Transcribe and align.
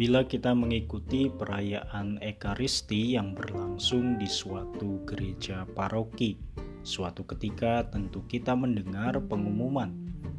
Bila 0.00 0.24
kita 0.24 0.56
mengikuti 0.56 1.28
perayaan 1.28 2.24
Ekaristi 2.24 3.20
yang 3.20 3.36
berlangsung 3.36 4.16
di 4.16 4.24
suatu 4.24 5.04
gereja 5.04 5.68
paroki, 5.76 6.40
suatu 6.80 7.28
ketika 7.28 7.84
tentu 7.84 8.24
kita 8.24 8.56
mendengar 8.56 9.20
pengumuman 9.28 9.92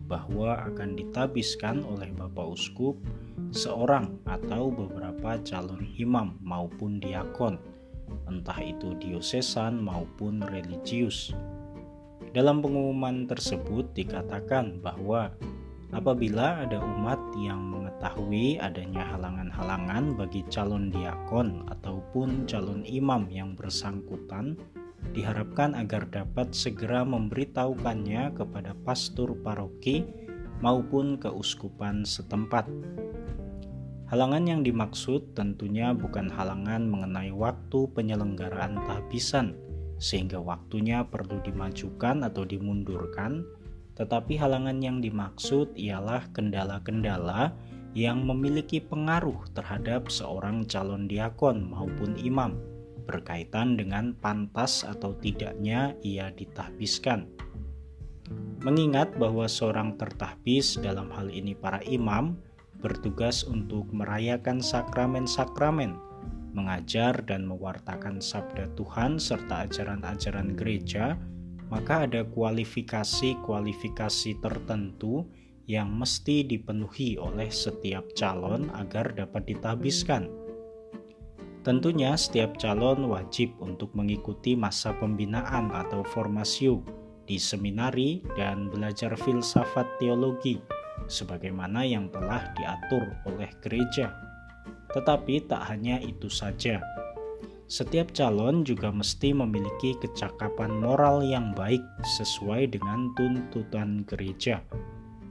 bahwa 0.10 0.66
akan 0.66 0.98
ditabiskan 0.98 1.86
oleh 1.86 2.10
Bapak 2.10 2.58
Uskup 2.58 2.98
seorang 3.54 4.18
atau 4.26 4.74
beberapa 4.74 5.38
calon 5.46 5.86
imam 5.94 6.42
maupun 6.42 6.98
diakon, 6.98 7.62
entah 8.26 8.58
itu 8.66 8.98
diosesan 8.98 9.78
maupun 9.78 10.42
religius. 10.42 11.38
Dalam 12.34 12.66
pengumuman 12.66 13.30
tersebut 13.30 13.94
dikatakan 13.94 14.82
bahwa 14.82 15.30
apabila 15.92 16.64
ada 16.64 16.80
umat 16.80 17.20
yang 17.36 17.60
mengetahui 17.68 18.60
adanya 18.60 19.04
halangan-halangan 19.16 20.16
bagi 20.16 20.44
calon 20.48 20.90
diakon 20.90 21.68
ataupun 21.68 22.48
calon 22.48 22.84
imam 22.88 23.28
yang 23.28 23.54
bersangkutan, 23.56 24.56
diharapkan 25.12 25.76
agar 25.76 26.08
dapat 26.08 26.56
segera 26.56 27.04
memberitahukannya 27.04 28.32
kepada 28.36 28.72
pastor 28.88 29.36
paroki 29.44 30.08
maupun 30.64 31.20
keuskupan 31.20 32.08
setempat. 32.08 32.70
Halangan 34.12 34.44
yang 34.44 34.62
dimaksud 34.62 35.36
tentunya 35.36 35.96
bukan 35.96 36.28
halangan 36.28 36.84
mengenai 36.84 37.32
waktu 37.32 37.88
penyelenggaraan 37.96 38.76
tahbisan, 38.84 39.56
sehingga 40.04 40.36
waktunya 40.36 41.08
perlu 41.08 41.40
dimajukan 41.40 42.28
atau 42.28 42.44
dimundurkan, 42.44 43.48
tetapi 43.96 44.40
halangan 44.40 44.80
yang 44.80 45.04
dimaksud 45.04 45.76
ialah 45.76 46.26
kendala-kendala 46.32 47.56
yang 47.92 48.24
memiliki 48.24 48.80
pengaruh 48.80 49.44
terhadap 49.52 50.08
seorang 50.08 50.64
calon 50.64 51.12
diakon 51.12 51.68
maupun 51.68 52.16
imam 52.16 52.56
berkaitan 53.04 53.76
dengan 53.76 54.16
pantas 54.16 54.88
atau 54.88 55.12
tidaknya 55.20 55.98
ia 56.00 56.32
ditahbiskan. 56.32 57.28
Mengingat 58.64 59.12
bahwa 59.18 59.50
seorang 59.50 60.00
tertahbis 60.00 60.80
dalam 60.80 61.12
hal 61.12 61.28
ini 61.28 61.52
para 61.58 61.84
imam 61.84 62.38
bertugas 62.80 63.44
untuk 63.44 63.90
merayakan 63.92 64.64
sakramen-sakramen 64.64 66.12
mengajar 66.52 67.16
dan 67.26 67.48
mewartakan 67.48 68.20
sabda 68.20 68.68
Tuhan 68.76 69.18
serta 69.18 69.68
ajaran-ajaran 69.68 70.54
gereja, 70.56 71.16
maka 71.72 72.04
ada 72.04 72.28
kualifikasi-kualifikasi 72.28 74.44
tertentu 74.44 75.24
yang 75.72 75.96
mesti 75.96 76.44
dipenuhi 76.44 77.16
oleh 77.16 77.48
setiap 77.48 78.12
calon 78.12 78.68
agar 78.76 79.16
dapat 79.16 79.48
ditabiskan. 79.48 80.28
Tentunya 81.64 82.20
setiap 82.20 82.60
calon 82.60 83.08
wajib 83.08 83.56
untuk 83.64 83.96
mengikuti 83.96 84.60
masa 84.60 84.92
pembinaan 85.00 85.72
atau 85.72 86.04
formasio 86.04 86.84
di 87.24 87.40
seminari 87.40 88.20
dan 88.36 88.68
belajar 88.68 89.16
filsafat 89.16 89.88
teologi 90.02 90.60
sebagaimana 91.08 91.88
yang 91.88 92.12
telah 92.12 92.52
diatur 92.58 93.08
oleh 93.30 93.48
gereja. 93.64 94.12
Tetapi 94.92 95.48
tak 95.48 95.72
hanya 95.72 96.04
itu 96.04 96.28
saja. 96.28 96.84
Setiap 97.72 98.12
calon 98.12 98.68
juga 98.68 98.92
mesti 98.92 99.32
memiliki 99.32 99.96
kecakapan 100.04 100.84
moral 100.84 101.24
yang 101.24 101.56
baik 101.56 101.80
sesuai 102.20 102.68
dengan 102.68 103.16
tuntutan 103.16 104.04
gereja. 104.12 104.60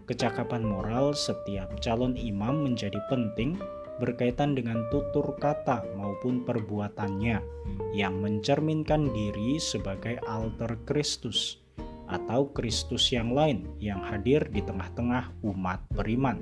Kecakapan 0.08 0.64
moral 0.64 1.12
setiap 1.12 1.68
calon 1.84 2.16
imam 2.16 2.64
menjadi 2.64 2.96
penting 3.12 3.60
berkaitan 4.00 4.56
dengan 4.56 4.88
tutur 4.88 5.36
kata 5.36 5.84
maupun 6.00 6.40
perbuatannya 6.48 7.44
yang 7.92 8.16
mencerminkan 8.24 9.12
diri 9.12 9.60
sebagai 9.60 10.16
alter 10.24 10.80
Kristus 10.88 11.60
atau 12.08 12.48
Kristus 12.56 13.12
yang 13.12 13.36
lain 13.36 13.68
yang 13.84 14.00
hadir 14.00 14.48
di 14.48 14.64
tengah-tengah 14.64 15.44
umat 15.44 15.84
beriman. 15.92 16.40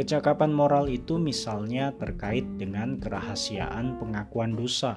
Kecakapan 0.00 0.48
moral 0.56 0.88
itu 0.88 1.20
misalnya 1.20 1.92
terkait 1.92 2.48
dengan 2.56 2.96
kerahasiaan 2.96 4.00
pengakuan 4.00 4.56
dosa 4.56 4.96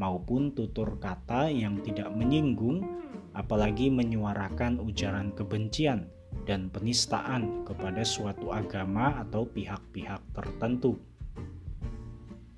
maupun 0.00 0.56
tutur 0.56 0.96
kata 0.96 1.52
yang 1.52 1.84
tidak 1.84 2.08
menyinggung 2.16 2.80
apalagi 3.36 3.92
menyuarakan 3.92 4.80
ujaran 4.80 5.36
kebencian 5.36 6.08
dan 6.48 6.72
penistaan 6.72 7.68
kepada 7.68 8.00
suatu 8.08 8.48
agama 8.48 9.20
atau 9.20 9.44
pihak-pihak 9.44 10.24
tertentu. 10.32 10.96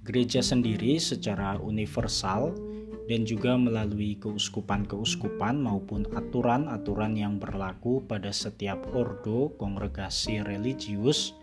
Gereja 0.06 0.46
sendiri 0.46 0.94
secara 1.02 1.58
universal 1.58 2.54
dan 3.10 3.26
juga 3.26 3.58
melalui 3.58 4.14
keuskupan-keuskupan 4.22 5.58
maupun 5.58 6.06
aturan-aturan 6.14 7.18
yang 7.18 7.42
berlaku 7.42 7.98
pada 8.06 8.30
setiap 8.30 8.78
ordo 8.94 9.50
kongregasi 9.58 10.46
religius 10.46 11.34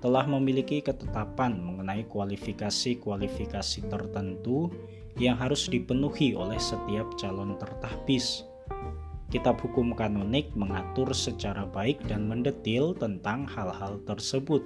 telah 0.00 0.24
memiliki 0.28 0.84
ketetapan 0.84 1.58
mengenai 1.58 2.04
kualifikasi-kualifikasi 2.06 3.80
tertentu 3.88 4.70
yang 5.16 5.40
harus 5.40 5.72
dipenuhi 5.72 6.36
oleh 6.36 6.60
setiap 6.60 7.16
calon 7.16 7.56
tertahbis. 7.56 8.44
Kitab 9.26 9.58
hukum 9.58 9.90
kanonik 9.96 10.54
mengatur 10.54 11.10
secara 11.10 11.66
baik 11.66 11.98
dan 12.06 12.30
mendetil 12.30 12.94
tentang 12.94 13.48
hal-hal 13.50 13.98
tersebut. 14.06 14.62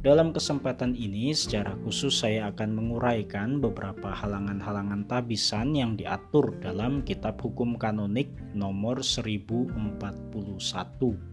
Dalam 0.00 0.32
kesempatan 0.32 0.96
ini, 0.96 1.36
secara 1.36 1.76
khusus 1.84 2.24
saya 2.24 2.48
akan 2.48 2.72
menguraikan 2.72 3.60
beberapa 3.60 4.08
halangan-halangan 4.08 5.04
tabisan 5.04 5.76
yang 5.76 5.92
diatur 5.92 6.56
dalam 6.64 7.04
Kitab 7.04 7.36
Hukum 7.36 7.76
Kanonik 7.76 8.32
nomor 8.56 9.04
1041. 9.04 11.29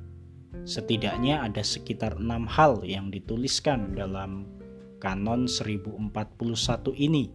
Setidaknya 0.64 1.44
ada 1.44 1.62
sekitar 1.62 2.18
enam 2.18 2.48
hal 2.48 2.82
yang 2.82 3.12
dituliskan 3.12 3.94
dalam 3.94 4.48
kanon 4.98 5.46
1041 5.46 6.96
ini. 6.98 7.30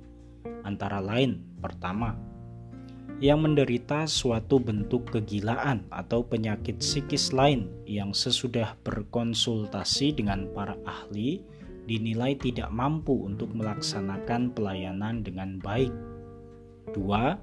Antara 0.66 0.98
lain, 0.98 1.42
pertama, 1.62 2.14
yang 3.22 3.46
menderita 3.46 4.10
suatu 4.10 4.58
bentuk 4.58 5.14
kegilaan 5.14 5.86
atau 5.94 6.26
penyakit 6.26 6.82
psikis 6.82 7.30
lain 7.30 7.70
yang 7.86 8.10
sesudah 8.10 8.74
berkonsultasi 8.82 10.18
dengan 10.18 10.50
para 10.50 10.74
ahli 10.82 11.38
dinilai 11.86 12.34
tidak 12.38 12.70
mampu 12.74 13.14
untuk 13.26 13.54
melaksanakan 13.54 14.50
pelayanan 14.54 15.22
dengan 15.22 15.58
baik. 15.62 15.94
Dua, 16.90 17.38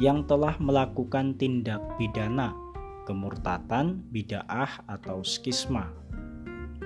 yang 0.00 0.24
telah 0.24 0.56
melakukan 0.56 1.36
tindak 1.36 1.80
pidana 2.00 2.56
kemurtatan, 3.04 4.02
bid'ah 4.10 4.86
atau 4.86 5.22
skisma. 5.22 5.90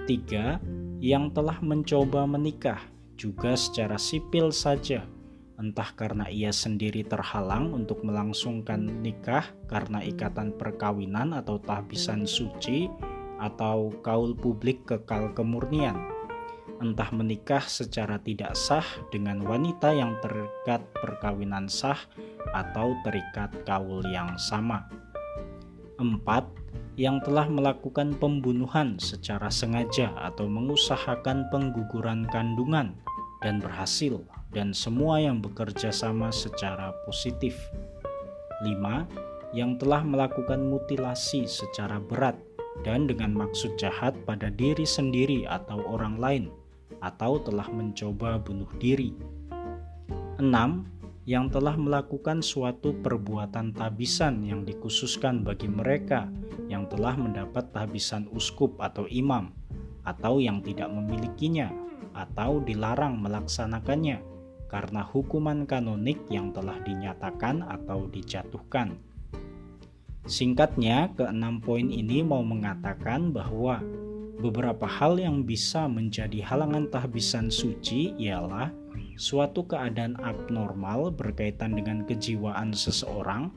Tiga, 0.07 0.63
yang 1.03 1.35
telah 1.35 1.59
mencoba 1.61 2.25
menikah 2.25 2.81
juga 3.17 3.57
secara 3.57 3.97
sipil 3.97 4.53
saja, 4.53 5.05
entah 5.57 5.89
karena 5.97 6.29
ia 6.29 6.53
sendiri 6.53 7.05
terhalang 7.05 7.73
untuk 7.73 8.05
melangsungkan 8.05 9.01
nikah 9.01 9.45
karena 9.69 10.05
ikatan 10.05 10.53
perkawinan 10.57 11.33
atau 11.33 11.57
tahbisan 11.61 12.29
suci 12.29 12.89
atau 13.41 13.93
kaul 14.05 14.37
publik 14.37 14.85
kekal 14.89 15.33
kemurnian, 15.37 15.97
entah 16.81 17.09
menikah 17.13 17.65
secara 17.65 18.21
tidak 18.21 18.53
sah 18.57 18.85
dengan 19.13 19.41
wanita 19.45 19.93
yang 19.93 20.17
terikat 20.21 20.85
perkawinan 20.97 21.69
sah 21.69 21.99
atau 22.53 22.97
terikat 23.05 23.53
kaul 23.65 24.05
yang 24.09 24.37
sama. 24.37 24.89
4. 25.99 26.97
Yang 26.97 27.29
telah 27.29 27.47
melakukan 27.53 28.17
pembunuhan 28.17 28.97
secara 28.97 29.53
sengaja 29.53 30.17
atau 30.17 30.49
mengusahakan 30.49 31.49
pengguguran 31.53 32.25
kandungan 32.33 32.97
dan 33.45 33.61
berhasil 33.61 34.25
dan 34.57 34.73
semua 34.73 35.21
yang 35.21 35.45
bekerja 35.45 35.93
sama 35.93 36.33
secara 36.33 36.97
positif. 37.05 37.57
5. 38.65 39.53
Yang 39.53 39.85
telah 39.85 40.01
melakukan 40.01 40.65
mutilasi 40.65 41.45
secara 41.45 42.01
berat 42.01 42.41
dan 42.81 43.05
dengan 43.05 43.37
maksud 43.37 43.77
jahat 43.77 44.17
pada 44.25 44.49
diri 44.49 44.85
sendiri 44.89 45.45
atau 45.45 45.81
orang 45.85 46.17
lain 46.17 46.45
atau 47.05 47.41
telah 47.41 47.69
mencoba 47.69 48.41
bunuh 48.41 48.69
diri. 48.81 49.13
6 50.41 50.45
yang 51.27 51.51
telah 51.51 51.75
melakukan 51.75 52.39
suatu 52.39 52.95
perbuatan 53.03 53.75
tabisan 53.75 54.47
yang 54.47 54.63
dikhususkan 54.63 55.43
bagi 55.43 55.67
mereka 55.67 56.31
yang 56.71 56.87
telah 56.87 57.19
mendapat 57.19 57.75
tabisan 57.75 58.31
uskup 58.31 58.79
atau 58.79 59.11
imam, 59.11 59.51
atau 60.07 60.39
yang 60.39 60.63
tidak 60.63 60.87
memilikinya, 60.87 61.75
atau 62.15 62.63
dilarang 62.63 63.19
melaksanakannya 63.19 64.23
karena 64.71 65.03
hukuman 65.03 65.67
kanonik 65.67 66.23
yang 66.31 66.55
telah 66.55 66.79
dinyatakan 66.83 67.63
atau 67.67 68.07
dijatuhkan. 68.07 68.99
Singkatnya, 70.27 71.15
keenam 71.15 71.63
poin 71.63 71.87
ini 71.87 72.23
mau 72.23 72.43
mengatakan 72.43 73.31
bahwa 73.31 73.79
Beberapa 74.37 74.85
hal 74.85 75.17
yang 75.17 75.49
bisa 75.49 75.89
menjadi 75.89 76.45
halangan 76.45 76.93
tahbisan 76.93 77.49
suci 77.49 78.13
ialah 78.21 78.69
suatu 79.17 79.65
keadaan 79.65 80.21
abnormal 80.21 81.09
berkaitan 81.09 81.73
dengan 81.73 82.05
kejiwaan 82.05 82.77
seseorang, 82.77 83.49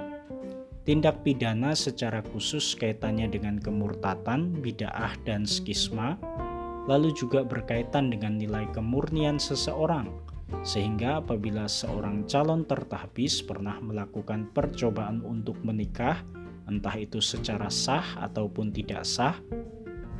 tindak 0.88 1.21
pidana 1.21 1.75
secara 1.75 2.23
khusus 2.31 2.73
kaitannya 2.79 3.27
dengan 3.27 3.59
kemurtatan, 3.59 4.56
bid'ah 4.63 5.13
dan 5.27 5.44
skisma, 5.44 6.15
lalu 6.88 7.11
juga 7.13 7.44
berkaitan 7.44 8.09
dengan 8.09 8.39
nilai 8.39 8.65
kemurnian 8.71 9.38
seseorang, 9.38 10.09
sehingga 10.63 11.19
apabila 11.21 11.67
seorang 11.67 12.25
calon 12.25 12.65
tertahbis 12.65 13.44
pernah 13.44 13.77
melakukan 13.83 14.50
percobaan 14.56 15.21
untuk 15.27 15.59
menikah, 15.61 16.23
entah 16.71 16.95
itu 16.95 17.19
secara 17.19 17.67
sah 17.67 18.17
ataupun 18.23 18.71
tidak 18.71 19.03
sah, 19.03 19.35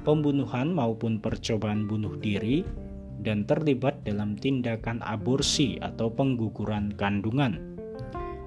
pembunuhan 0.03 0.69
maupun 0.75 1.18
percobaan 1.18 1.88
bunuh 1.88 2.19
diri, 2.19 2.62
dan 3.19 3.44
terlibat 3.44 4.01
dalam 4.07 4.39
tindakan 4.39 5.04
aborsi 5.04 5.75
atau 5.80 6.07
pengguguran 6.12 6.95
kandungan. 6.95 7.77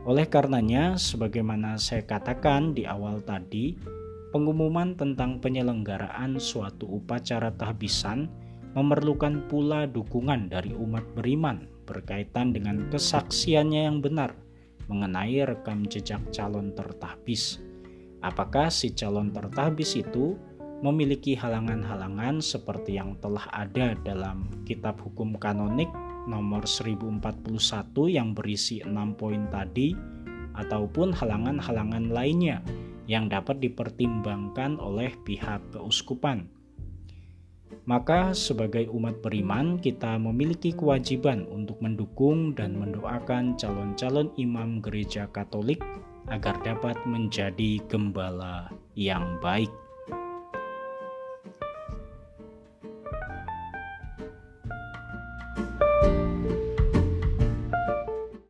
Oleh 0.03 0.27
karenanya, 0.27 0.99
sebagaimana 0.99 1.79
saya 1.79 2.03
katakan 2.03 2.75
di 2.75 2.83
awal 2.89 3.23
tadi, 3.23 3.79
pengumuman 4.35 4.99
tentang 4.99 5.39
penyelenggaraan 5.39 6.41
suatu 6.43 6.89
upacara 6.99 7.55
tahbisan 7.55 8.27
memerlukan 8.73 9.47
pula 9.47 9.85
dukungan 9.85 10.49
dari 10.49 10.73
umat 10.73 11.05
beriman 11.13 11.69
berkaitan 11.85 12.57
dengan 12.57 12.89
kesaksiannya 12.89 13.85
yang 13.85 14.01
benar 14.01 14.33
mengenai 14.89 15.45
rekam 15.45 15.85
jejak 15.87 16.21
calon 16.33 16.73
tertahbis. 16.73 17.61
Apakah 18.23 18.71
si 18.73 18.95
calon 18.95 19.35
tertahbis 19.35 19.99
itu 19.99 20.39
memiliki 20.83 21.39
halangan-halangan 21.39 22.43
seperti 22.43 22.99
yang 22.99 23.15
telah 23.23 23.47
ada 23.55 23.95
dalam 24.03 24.51
kitab 24.67 24.99
hukum 24.99 25.39
kanonik 25.39 25.89
nomor 26.27 26.67
1041 26.67 27.23
yang 28.11 28.35
berisi 28.35 28.83
6 28.83 28.91
poin 29.15 29.47
tadi 29.51 29.95
ataupun 30.59 31.15
halangan-halangan 31.15 32.11
lainnya 32.11 32.61
yang 33.07 33.27
dapat 33.27 33.59
dipertimbangkan 33.63 34.79
oleh 34.79 35.15
pihak 35.27 35.63
keuskupan. 35.75 36.47
Maka 37.83 38.31
sebagai 38.31 38.87
umat 38.95 39.19
beriman 39.25 39.81
kita 39.81 40.15
memiliki 40.15 40.71
kewajiban 40.71 41.51
untuk 41.51 41.83
mendukung 41.83 42.55
dan 42.55 42.79
mendoakan 42.79 43.59
calon-calon 43.59 44.31
imam 44.39 44.79
gereja 44.79 45.27
Katolik 45.35 45.83
agar 46.31 46.63
dapat 46.63 46.95
menjadi 47.03 47.83
gembala 47.91 48.71
yang 48.95 49.43
baik. 49.43 49.82